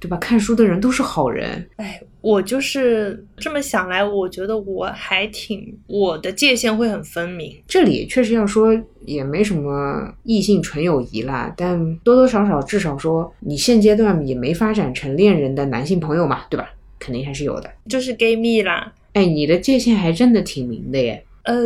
[0.06, 0.16] 对吧？
[0.18, 1.68] 看书的人都是好人。
[1.76, 7.56] 哎，我就是这么想来，我觉得我还挺，我的界限会很分明。
[7.66, 8.72] 这里确实要说，
[9.04, 16.70] 也没什么异性纯友谊啦，但多多少少，至少说你现阶段也没发展成恋人的男性朋友嘛，对吧？
[16.98, 18.92] 肯定还是有的，就是 gay 蜜啦。
[19.12, 21.24] 哎，你的界限还真的挺明的耶。
[21.42, 21.54] 呃。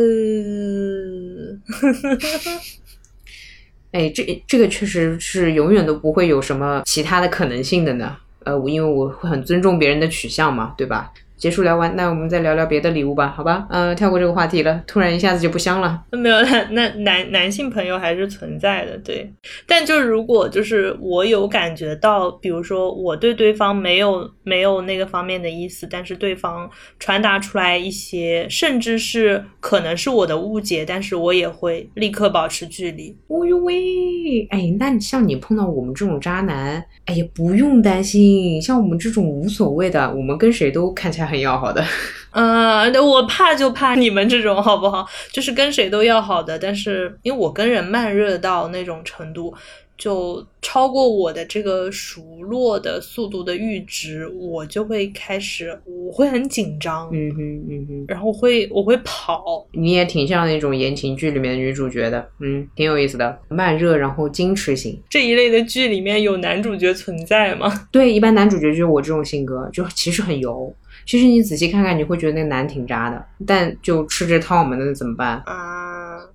[3.91, 8.15] 哎，这这个确实是永远都不会有什么其他的可能性的呢。
[8.43, 11.11] 呃，我因为我会很尊重别人的取向嘛，对吧？
[11.41, 13.65] 结束聊完，那我们再聊聊别的礼物吧，好吧？
[13.71, 15.99] 呃，跳过这个话题了，突然一下子就不香了。
[16.11, 19.27] 没有，那那男男性朋友还是存在的，对。
[19.65, 33.17] 但就是如果就是我有感觉到，比如说我对对方没有没有那个方面的意思，但是对方传达出来一些，甚至是可能是我的误解，但是我也会立刻保持距离。
[33.29, 41.30] 哦呦喂，哎，那像你碰到我们这种渣男，哎呀，不用担心，像我们这种无所谓的，我们跟谁都看起来。
[41.31, 41.83] 很要好的，
[42.31, 45.07] 呃，我怕就怕你们这种好不好？
[45.31, 49.53] 就是跟谁都要好的，但是因为我跟人慢热到那种程度。
[49.97, 59.63] 就超过我的这个熟络的速度的阈值，我就会开始，我会很紧张，嗯哼嗯哼，然后会我会跑。
[59.73, 67.87] 你也挺像那种言情剧里面的女主角的，嗯，挺有意思的，慢热然后矜持型这一类的剧里面有男主角存在吗？
[67.91, 70.73] 对，一般男主角就是我这种性格，就其实很油。
[71.05, 75.41] 其实你仔细看看，你会觉得那个男挺渣的，但就吃这套嘛，那怎么办？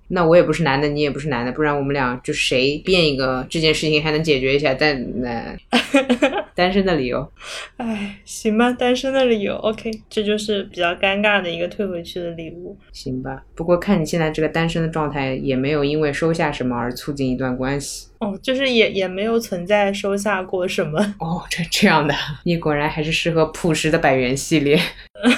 [0.09, 4.73] 那我也不是男的，你也不是男的，不然我们俩就谁变一个，这件事情还能解决一下。
[4.73, 5.55] 但那
[6.55, 7.29] 单身的理由，
[7.77, 13.43] 哎，行吧，单身的理由，OK，这就是比较尴尬的一个退回去的礼物，行吧。
[13.53, 18.07] 不过看你现在这个单身的状态，也没有因为收下什么而促进一段关系。
[18.19, 20.99] 哦，就是也也没有存在收下过什么。
[21.19, 24.79] 哦，这这样的，你果然还是适合朴实的百元系列。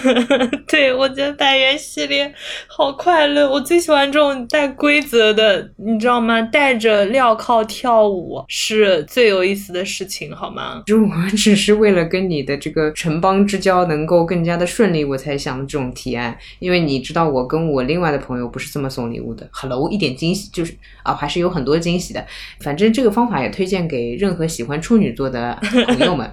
[0.67, 2.33] 对，我觉得百元系列
[2.67, 6.41] 好快乐，我最喜欢这种带规则的，你知道吗？
[6.41, 10.83] 带着镣铐跳舞是最有意思的事情，好吗？
[10.85, 16.37] 就我只是为了跟你的这个城邦之交能够更加的顺利，我才想这种提案。
[16.59, 19.47] 因为你知道，我跟我另外的朋友不是这么送礼物的。
[19.51, 20.73] Hello，一点惊喜就是
[21.03, 22.25] 啊，还是有很多惊喜的。
[22.59, 26.29] 反正这个方法也推荐给任何喜欢处女座的朋友们。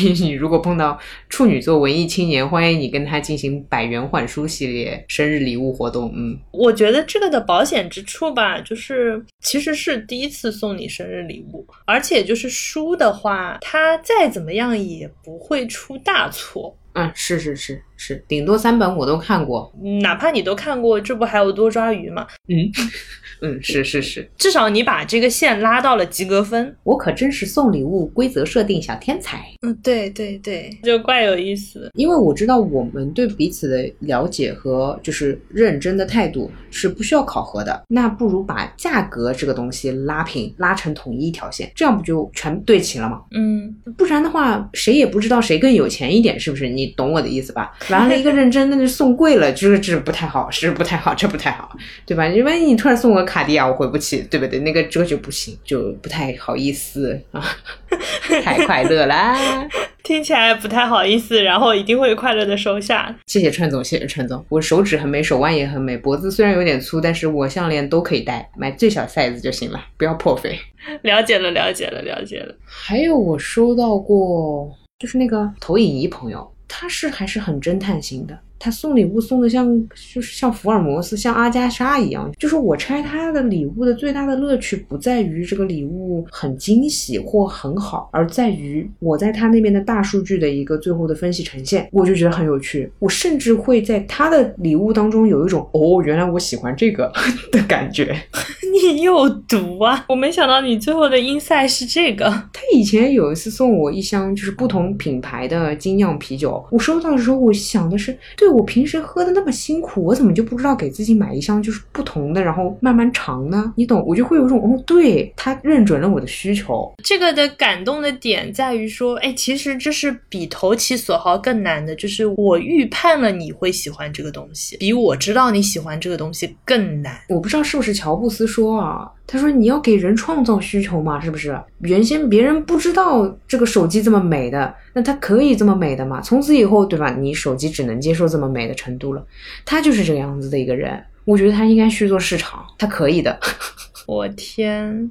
[0.00, 2.80] 你 你如果碰到处女座文艺青年，欢迎。
[2.80, 6.10] 你跟他进行百元换书系列生日礼物活动。
[6.14, 16.76] 嗯，我觉得这个的保险之处吧，就是其实是第一次送你生日礼物，而且就是书的话，它再怎么样也不会出大错。
[17.06, 22.26] 嗯，是是是是，顶多三本我都看过，哪怕你都看过，这不还有多抓鱼吗？
[22.48, 22.70] 嗯
[23.42, 26.76] 嗯，是是是，至少你把这个线拉到了及格分。
[26.82, 29.42] 我可真是送礼物规则设定小天才。
[29.62, 31.90] 嗯，对对对，就怪有意思。
[31.94, 43.22] 因为我知道我们对彼此的了解和就是认真的态度是不需要考核的，那不如把价格这个东西拉平，拉成统一一条线，这样不就全对齐了吗？
[43.30, 46.68] 嗯，不然的话，谁也不知道谁更有钱一点，是不是？
[46.68, 47.72] 你懂我的意思吧？
[47.90, 51.76] 完了一个认真，那就送贵了，就是这不太好，是不太好，这不太好，
[52.06, 52.26] 对吧？
[52.26, 54.58] 因为你突然送我卡地亚，我回不起，对不对？
[54.60, 57.42] 那个这个就不行，就不太好意思啊，
[58.42, 59.36] 太快乐啦！
[60.02, 63.14] 听起来不太好意思，然后一定会快乐的收下。
[63.26, 70.58] 谢谢川总，谢谢川总，我手指很美，手腕也很美，脖子虽然有点粗，但是我项链都可以戴，买最小 size 就行了，不要破费。
[71.02, 72.54] 了解了，了解了，了解了。
[72.66, 76.50] 还有我收到过，就是那个投影仪朋友。
[76.70, 79.66] 他是还是很侦探型的，他送礼物送的像
[80.14, 82.30] 就是像福尔摩斯、像阿加莎一样。
[82.38, 92.92] 就是我拆他的礼物的最大的乐趣不在于这个礼物很惊喜或很好，而在于我在他那边的大数据的一个最后的分析呈现，我就觉得很有趣。
[92.98, 97.10] 我甚至会在他的礼物当中有一种哦，原来我喜欢这个
[97.50, 98.14] 的感觉。
[98.70, 100.04] 你有毒啊！
[100.08, 102.24] 我没想到你最后的 inside 是这个。
[102.52, 113.72] 他以前有一次送我一箱就是不同品牌的精酿啤酒，我收到的时候，我想的是，对我平时喝的那么辛苦，我怎么就不知道给自己买一箱就是不同的，然后慢慢尝呢？
[113.76, 116.92] 你懂，我就会有一种哦，对他认准了我的需求。
[117.02, 127.16] 这个的感动的点在于说，哎，其实这是比投其所好更难的，就是我预判了你会喜欢这个东西，比我知道你喜欢这个东西更难。
[127.28, 128.60] 我不知道是不是乔布斯说。
[128.60, 131.56] 说啊，他说你要给人创造需求嘛，是不是？
[131.82, 136.20] 原先别人不知道这个手机这么美的，那它可以这么美的嘛？
[136.20, 137.14] 从此以后，对吧？
[137.16, 139.24] 你手机只能接受这么美的程度了。
[139.64, 143.38] 他就是这个样子的一个人，我觉得他应该去做市场，他可以的。
[144.08, 145.08] 我天，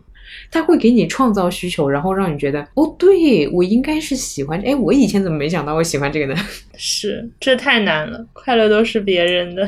[0.51, 4.60] 他会给你创造需求，然后让你觉得哦，对我应该是喜欢。
[4.65, 6.36] 哎，我以前怎么没想到我喜欢这个呢？
[6.75, 9.65] 是，这太难了，快乐都是别人的。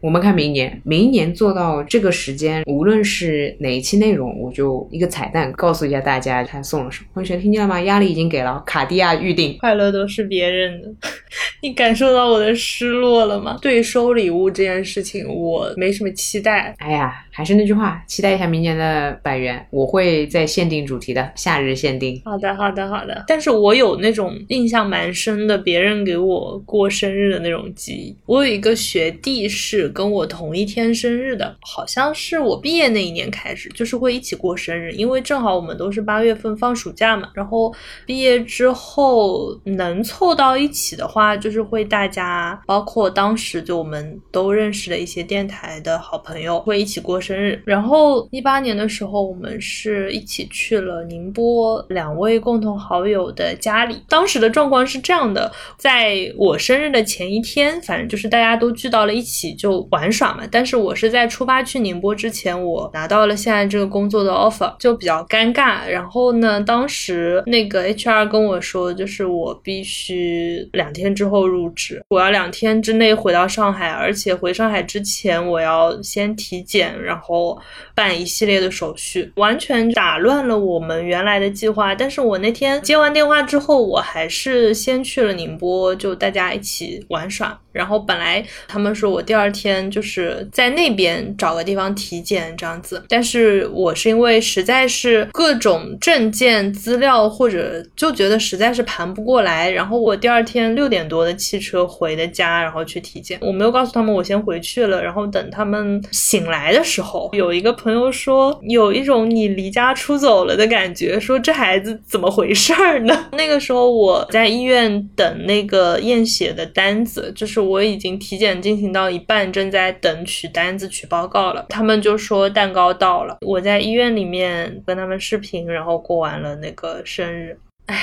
[0.00, 7.06] 我们看明年，明年做到这个时间，无论是哪一期内容，我就一个彩蛋告诉一下大家他送了什么。
[7.12, 7.78] 同学听见了吗？
[7.82, 9.58] 压力已经给了，卡地亚预定。
[9.58, 10.88] 快乐都是别人的，
[11.62, 13.58] 你感受到我的失落了吗？
[13.60, 16.74] 对收礼物这件事情，我没什么期待。
[16.78, 22.18] 哎呀，还是那句话，期待一下明年的百元，我会在限定主题的夏日限定。
[22.24, 23.24] 好的，好的，好的。
[23.28, 28.16] 但是我有那种印象蛮深的，别人给我过生日的那种记忆。
[28.24, 29.89] 我有一个学弟是。
[29.92, 37.30] 跟我同一天生日的，好像是我毕业那一年开始，就是会一起过生日，因为正好我们都是八月份放暑假嘛。
[37.34, 37.74] 然后
[38.06, 47.62] 毕业之后能凑到一起的话，就是会大家，包括当时就我们都认识的一些电台的好朋友，会一起过生日。
[47.64, 54.02] 然后一八年的时候，我们是一起去了宁波两位共同好友的家里。
[54.08, 59.79] 当时的状况是这样的，在我生日的前一天，反正就是大家都聚到了一起就。
[59.90, 65.88] 玩耍嘛，但是我是在出发去宁波之前，我拿到了现在这个工作的 offer，就比较尴尬。
[65.88, 77.58] 然后呢，当时那个 HR 跟我说，就是我必须两天之后入职，我要两天之内回到上海，而且回上海之前我要先体检，然后
[77.94, 81.94] 办一系列的手续，完全打乱了我们原来的计划。
[81.94, 87.58] 但是我那天接完电话之后，我还是先去了宁波，就大家一起玩耍。
[87.72, 103.38] 然后本来他们说我第二天就是在那边找个地方体检这样子，但是我是因为实在是各种证件资料或者就觉得实在是盘不过来，然后我第二天六点多的汽车回的家，然后去体检。
[103.40, 113.26] 我没有告诉他们我先回去了，然后等他们醒来的时候，有一个朋友说有一种你离家出走了的感觉，说这孩子怎么回事儿呢？
[113.32, 117.60] 那个时候我在医院等那个验血的单子，就是。
[117.60, 121.66] 我已经体检进行到一半，正在等取单子、取报告了。
[121.68, 127.58] 他们就说蛋糕到了，我在医院里面跟他们视频，然后过完了那个生日。
[127.84, 127.98] 唉，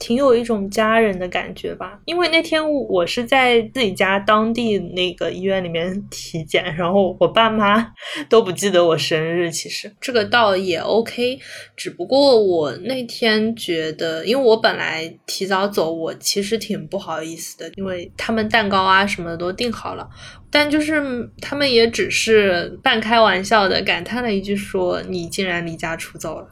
[0.00, 2.00] 挺有一种家人的感觉吧。
[2.06, 7.92] 因为那天我是在自己家当地那个医院里面体检，然后我爸妈
[8.28, 9.48] 都不记得我生日。
[9.50, 11.38] 其实这个倒也 OK，
[11.76, 20.08] 只不过我那天觉得，因为我本来提早走，我其实挺不好意思的，因为他们蛋糕啊什么的都订好了。
[20.50, 26.48] 但就是他们也只是半开玩笑的感叹了一句，说你竟然离家出走了。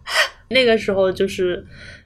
[0.50, 1.64] 那个时候就是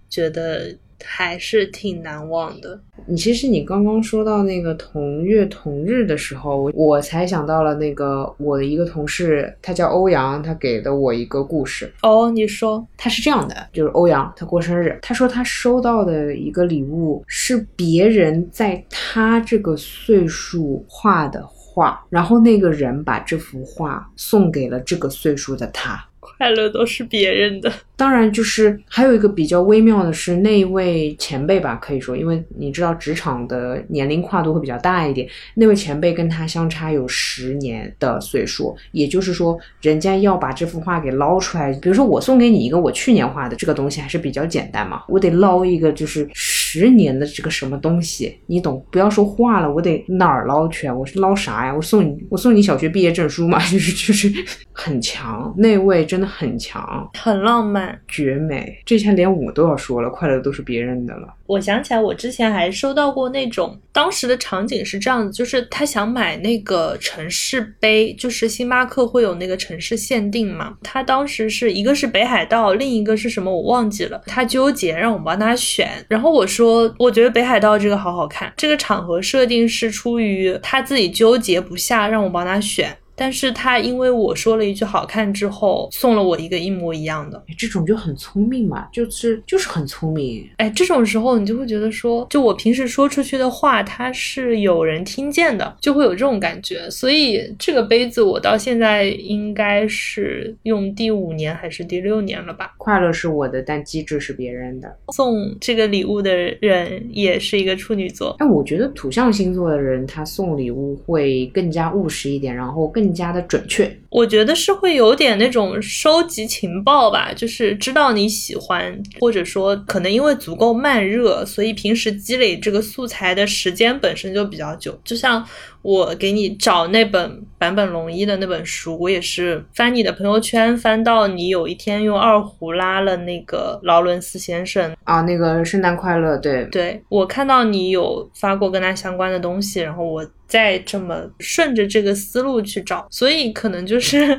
[0.09, 2.80] 觉得还是挺难忘的。
[3.07, 11.92] 你其实你刚刚说到那个同月同日的时候，我才想到了那个我的一个同事，他叫欧阳，他给的我一个故事。
[12.02, 26.02] 哦，你说他是这样的，就是欧阳他过生日，他说他收到的一个礼物是别人在他这个岁数画的画，然后那个人把这幅画送给了这个岁数的他。
[26.39, 27.72] 快乐都是别人的。
[27.97, 41.72] 当然，就是还有一个比较微妙的是，那位前辈吧，可以说，因为你知道职场的年龄跨度会比较大一点，那位前辈跟他相差有十年的岁数，也就是说，人家要把这幅画给捞出来。
[41.75, 46.29] 比如说，我送给你一个我去年画的这个东西，还是比较简单嘛，我得捞一个就是
[46.75, 48.85] 十年的这个什么东西，你懂？
[48.91, 50.93] 不要说话了，我得哪儿捞去啊？
[50.93, 51.72] 我是捞啥呀？
[51.72, 53.61] 我送你，我送你小学毕业证书嘛？
[53.70, 54.29] 就是就是
[54.72, 57.97] 很强，那位真的很强，很浪漫。
[58.09, 61.29] 绝美，这下连我都要说了，快乐都是别人的了。
[61.47, 70.74] 我想起来，我之前还收到过那种，当时的场景是这样子，就是他想买那个城市杯，就是星巴克会有那个城市限定嘛。
[70.82, 74.22] 他当时是一个是北海道，另一个是什么我忘记了。
[74.26, 78.53] 他纠结让我帮他选，然后我说我觉得北海道这个好好看。
[78.57, 82.97] 这个场合设定是出于他自己纠结不下，让我帮他选。
[83.16, 90.44] 但是他因为我说了一句好看之后，送了我一个一模一样的，这种就很聪明嘛，就是就是很聪明。
[90.56, 96.90] 哎，这种时候你就会觉得说，就我平时说出去的话，它是有人听见的，就会有这种感觉。
[96.90, 102.74] 所以这个杯子我到现在应该是用第五年还是第六年了吧？
[102.78, 104.92] 快乐是我的，但机智是别人的。
[105.12, 108.34] 送这个礼物的人也是一个处女座。
[108.40, 113.03] 哎，我觉得土象星座的人他送礼物会更加务实一点，然后更。
[113.05, 125.46] 更加的准确，我觉得是会有点那种收集情报吧，就是知道你喜欢，或者说可能因为足够慢热，所以平时积累这个素材的时间本身就比较久，就像。
[125.85, 144.39] 我给你找那本坂本龙一的那本书，我也是翻你的朋友圈，翻到你有一天用二胡拉了那个劳伦斯先生啊，那个圣诞快乐，对对，我看到你有发过跟他相关的东西，然后我再这么顺着这个思路去找，所以可能就是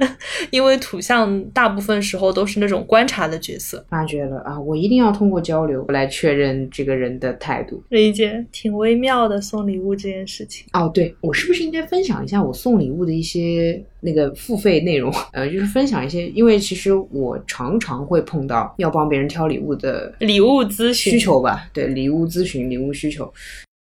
[0.50, 10.66] 因为土象大部分时候都是那种观察的角色，发觉了啊，我一定要通过交流来确认这个人的态度，理解，挺微妙的送礼物这件事情。
[10.74, 11.35] 哦，对我。
[11.36, 15.14] 是不是应该分享一下我送礼物的一些那个付费内容？
[15.34, 21.70] 呃，就是分享一些，因为其实我常常会碰到要帮别人挑礼物的礼物咨询需求吧？
[21.74, 23.32] 对，礼物咨询、礼物需求。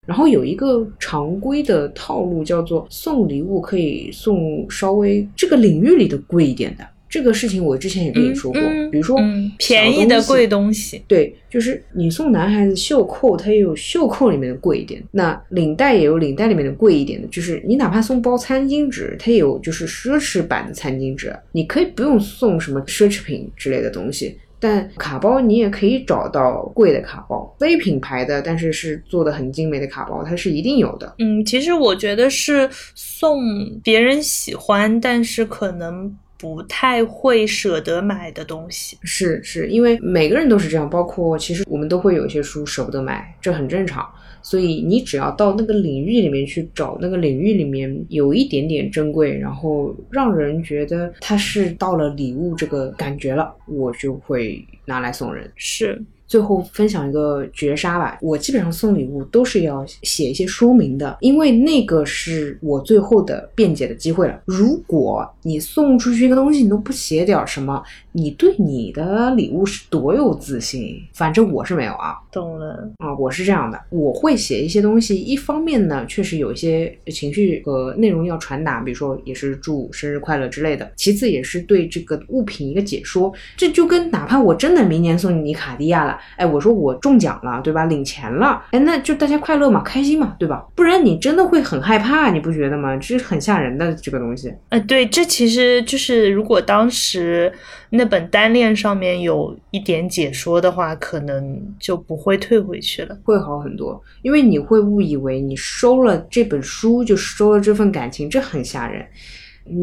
[0.07, 6.85] 然后有一个常规的套路，叫做送礼物可以送稍微这个领域里的贵一点的。
[7.13, 9.19] 这个事情我之前也跟你说过，比如说
[9.59, 31.15] 便宜的贵东西，对，就是你送男孩子袖扣，它也有袖扣里面的贵一点，那领带也有领带里面的贵一点的，就是你哪怕送包餐巾纸，它也有就是奢侈版的餐巾纸，你可以不用送什么奢侈品之类的东西，但卡包你也可以找到贵的卡包，非品牌的，但是是做的很精美的卡包，它是一定有的。
[31.19, 33.39] 嗯，其实我觉得是送
[33.83, 36.17] 别人喜欢，但是可能。
[36.43, 44.05] 不太会舍得买的东西，是是因为每个人都是这样，包括其实我们都会有一些书舍不得买，这很正常。
[44.43, 55.49] 所以你只要到那个领域里面去找，那个领域里面有一点点珍贵，然后让人觉得它是到了礼物这个感觉了，我就会拿来送人。
[55.55, 56.03] 是。
[56.33, 64.41] 最后分享一个绝杀吧，我基本上送礼物都是要写一些说明的，因为那个是我最后的辩解的机会了。
[64.47, 67.83] 如果你送出去一个东西，你都不写点什么，
[68.13, 71.03] 你对你的礼物是多有自信？
[71.15, 72.15] 反正我是没有啊。
[72.31, 86.19] 懂了啊，我是这样的，我会写一些东西，一方面呢，确实有一些情绪和内容要传达，比如说也是祝生日快乐之类的；其次也是对这个物品一个解说，这就跟哪怕我真的明年送你卡地亚了。
[86.37, 87.85] 哎，我说我中奖了，对吧？
[87.87, 90.67] 领钱了，哎，那就大家快乐嘛，开心嘛，对吧？
[90.75, 92.97] 不然你真的会很害怕，你不觉得吗？
[92.97, 94.53] 这是很吓人的这个东西。
[94.71, 97.53] 呃，对，这其实就是如果当时
[97.95, 103.15] 那本单恋上面有一点解说的话，可能就不会退回去了。
[103.23, 109.07] 会好很多，因为你会误以为你收了这本书就收了这份感情，这很吓人。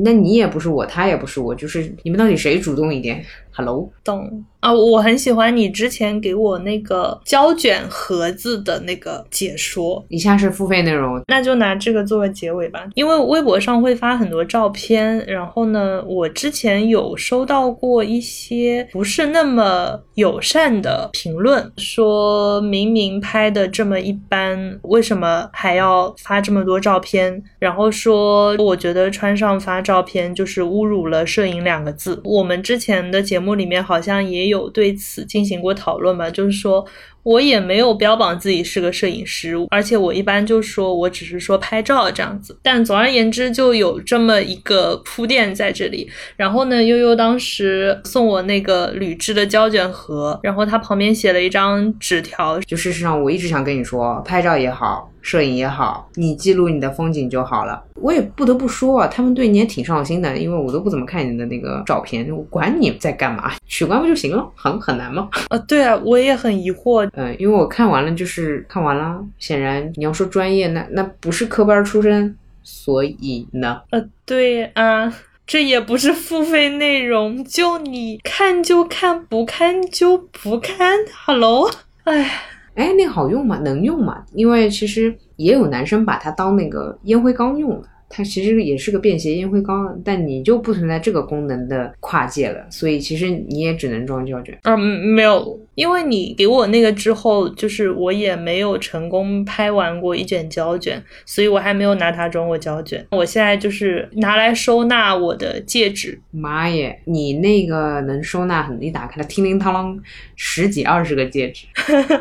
[0.03, 3.23] 那你也不是我，他也不是我，就是你们到底谁主动一点
[3.59, 4.73] ？Hello，懂啊？
[4.73, 12.87] 我很喜欢你之前给我那个胶卷盒子的那个解说，以下是付费内容，那就拿这个作为结尾吧。
[12.95, 27.43] 因为微博上会发很多照片，然后呢，我之前有收到过一些不是那么友善的评论，说明明拍的这么一般，为什么还要发这么多照片？
[27.59, 32.21] 然后说我觉得穿上发照片就是侮辱了摄影两个字。
[32.23, 36.85] 我们之前的节目里面好像也有对此进行过讨论吧，就是说。
[37.29, 42.57] 我也没有标榜自己是个摄影师，而且我一般就说我只是说拍照这样子。
[42.63, 46.09] 但总而言之，就有这么一个铺垫在这里。
[46.35, 57.83] 然后呢，悠悠当时送我那个铝制的胶卷盒，然后他旁边写了一张纸条，就事实上我一直想跟你说，拍照也好，摄影也好，你记录你的风景就好了。
[58.01, 64.49] 我也不得不说啊，他们对你也挺上心的，因为我都不怎么看你的那个照片，我管你在干嘛，取关不就行了？
[64.55, 65.29] 很很难吗？
[65.49, 67.07] 啊，对啊，我也很疑惑。
[67.21, 69.21] 嗯，因为我看完了，就是看完了。
[69.37, 73.81] 显然你要说专业，那那不是科班出身，所以呢？
[73.89, 75.13] 呃，对啊，
[75.45, 80.97] 这也不是付费内容，就你看就看，不看就不看。
[81.25, 81.69] Hello，
[82.05, 82.39] 哎
[82.75, 83.59] 哎，那好用吗？
[83.65, 84.23] 能用吗？
[84.33, 87.89] 因为其实也有男生把它当那个烟灰缸用的。
[88.09, 94.57] 它其实也是个便携烟灰缸，但你就不存在这个功能的跨界了，所以其实你也只能装胶卷。
[94.63, 103.05] 嗯，没有，因为你给我那个之后，就是我也没有成功拍完过一卷胶卷，所以我还没有拿它装过胶卷。
[103.11, 106.19] 我现在就是拿来收纳我的戒指。
[106.31, 109.99] 妈耶，你那个能收纳很，一打开了，叮铃当啷，
[110.35, 111.67] 十几二十个戒指，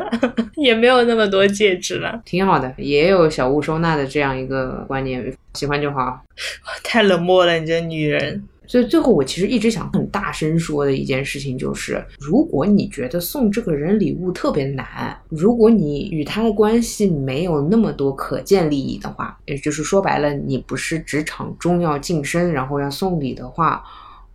[0.57, 5.25] 也没有那么多戒指了，挺好的，也有小物收纳的这样一个观念。
[5.59, 6.21] 喜欢就好，
[6.85, 8.41] 太冷漠了，你这女人。
[8.69, 23.83] 所以最后，我其实一直想很大声说的一件事情就是：如果你觉得送这个人礼物特别难，如果你与他的关系没有那么多可见利益的话，也就是说白了，你不是职场中要晋升，然后要送礼的话，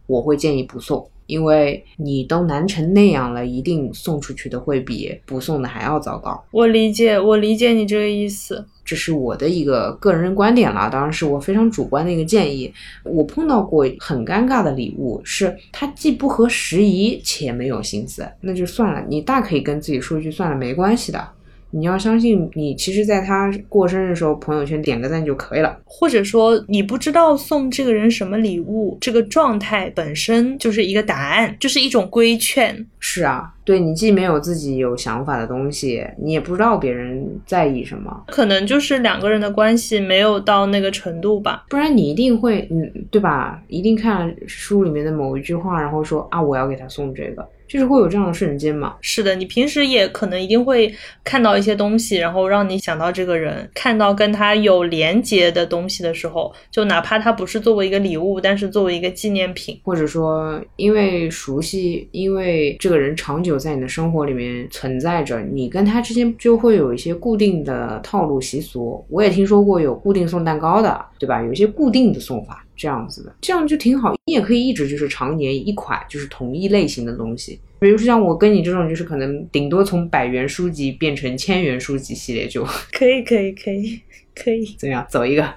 [0.07, 1.07] 我会建议不送。
[1.25, 6.43] 因为你都难成那样了，一定送出去的会比不送的还要糟糕。
[6.51, 12.73] 我理解，我理解你这个意思，这是我的一个个人观点了，当然是我非常主观的一个建议。
[13.03, 21.27] 我碰到过很尴尬的礼物，是它既不合时宜且没有心思，那就算了，你大可以跟自己说一句算了，没关系的。
[21.75, 25.75] 你要相信，你其实在他过生日的时候，朋友圈点个赞就可以了。
[25.83, 32.85] 或者说，你不知道送这个人什么礼物，这个状态本身就是一个答案，就是一种规劝。
[32.99, 41.65] 是啊，对你既没有自己有想法的东西，你也不知道别人在意什么，可能就是两个人的关系没有到那个程度吧。
[41.69, 43.59] 不然你一定会，嗯，对吧？
[43.67, 47.43] 一定看书里面的某一句话，然后说啊，我要给他送这个。
[47.73, 48.93] 就是会有这样的瞬间嘛？
[49.01, 50.93] 是的，你平时也可能一定会
[51.23, 69.03] 看到一些东西，然后让你想到这个人，看到跟他有连接的东西的时候，就哪怕他不是作为一个礼物，但是作为一个纪念品，或者说因为熟悉，因为这个人长久在你的生活里面存在着，你跟他之间就会有一些固定的套路习俗。
[69.09, 71.41] 我也听说过有固定送蛋糕的，对吧？
[71.41, 72.62] 有一些固定的送法。
[72.75, 74.13] 这样子的，这样就挺好。
[74.25, 84.01] 你也可以一直就是常年一款就是同一类型的东西，比如说像我跟你这种，就是可能顶多从百元书籍变成千元书籍系列就可以，可以，可以，
[84.35, 84.65] 可以。
[84.79, 85.05] 怎样？
[85.09, 85.53] 走一个。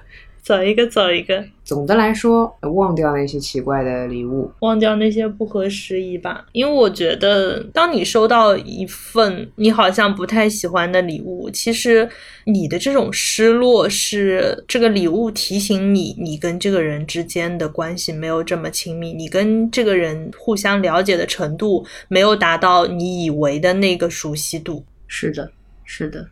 [0.47, 1.43] 走一个，走一个。
[1.65, 6.45] 总的来说，忘掉那些奇怪的礼物，忘掉那些不合时宜吧。
[6.53, 12.07] 因为我觉得，当你收到一份你好像不太喜欢的礼物，其实
[12.45, 24.85] 你的这种失落是这个礼物提醒你，你跟这个人之间的关系没有这么亲密，你跟这个人互相了解的程度没有达到你以为的那个熟悉度。
[25.07, 25.51] 是的，
[25.83, 26.25] 是的。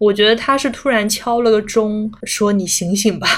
[0.00, 3.28] 我觉得他是突然敲了个钟，说：“你醒醒吧，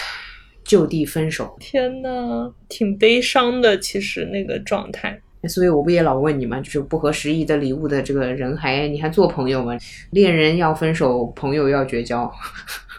[0.62, 5.18] 就地分手。”天呐，挺悲伤的，其实那个状态。
[5.48, 6.60] 所以我不也老问你吗？
[6.60, 9.72] 就是不合时宜的礼物的这个人还你还做朋友吗？
[10.10, 12.30] 恋人要分手，朋友要绝交。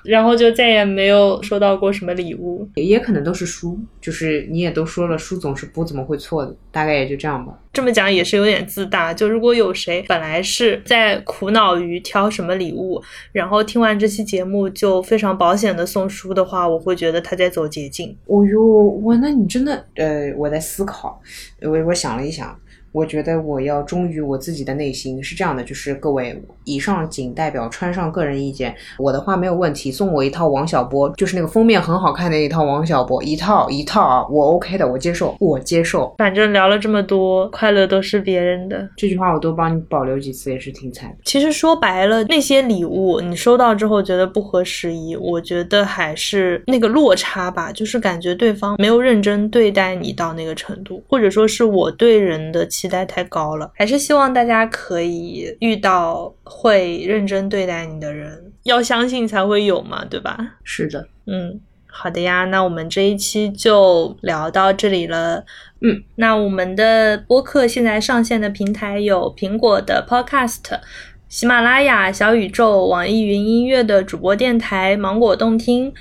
[0.03, 7.57] 然后就再也没有收到过什么礼物，也可能都是书，就是你也都说了，书总是不怎么会错的，大概也就这样吧。
[7.71, 9.11] 这么讲也是有点自大。
[9.13, 13.01] 就如果有谁本来是在苦恼于挑什么礼物，
[13.31, 18.15] 然后听完这期节目就非常保险的送书的话，我会觉得他在走捷径。
[18.27, 18.61] 哦哟，
[19.03, 21.19] 哇，那你真的，呃，我在思考，
[21.61, 22.55] 我我想了一想。
[22.93, 36.13] 我觉得我要忠于我自己的内心，是这样的，就是各位，以上仅代表川上个人意见，我的话没有问题，送我一套王小波，就是那个封面很好看的一套王小波，一套一套啊，我 OK 的，我接受，我接受。
[36.19, 41.15] 反正聊了这么多，快乐都是别人的，这句话我多帮你保留几次也是挺惨的。
[41.25, 52.67] 其实说白了，那些礼物你收到之后觉得不合时宜，我觉得还是那个落差吧，就是感觉对方没有认真对待你到那个程度，或者说是我对人的。
[52.83, 60.37] 期待太高了，还是希望大家可以遇到会认真对待你的人，要相信才会有嘛，对吧？
[60.65, 65.45] 是的，嗯，好的呀，那我们这一期就聊到这里了，
[65.79, 70.81] 嗯，那我们的播客现在上线的平台有苹果的 Podcast、
[71.29, 75.93] 喜马拉雅、小宇宙、网易云音乐的主播电台、芒果动听。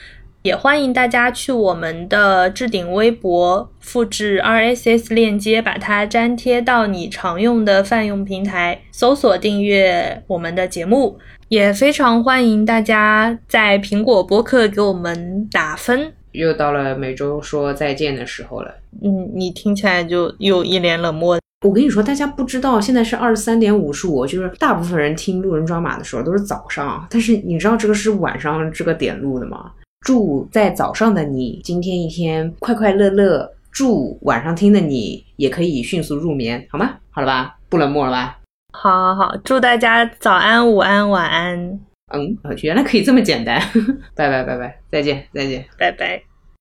[0.43, 11.17] 也欢迎大家去我们的置顶微博，复制 RSS 链接，把它粘贴到你常用的泛用平台，搜索订阅我们的节目。
[11.47, 16.13] 也非常欢迎大家在苹果播客给我们打分。
[16.33, 18.75] 又到了每周说再见的时候了。
[19.01, 21.39] 嗯，你听起来就又一脸冷漠。
[21.65, 29.71] 我跟你说，大家不知道，现在是二十三点五十五，就是大部分人听路人抓马的时候都是早上，但是你知道这个是晚上这个点录的吗？
[30.03, 33.51] 祝在早上的你今天一天快快乐乐。
[33.71, 36.97] 祝晚上听的你也可以迅速入眠，好吗？
[37.11, 38.39] 好了吧，不冷漠了吧？
[38.73, 41.81] 好，好，好，祝大家早安、午安、晚安。
[42.13, 43.59] 嗯，原来可以这么简单。
[44.15, 46.32] 拜拜，拜拜，再见，再见，拜拜。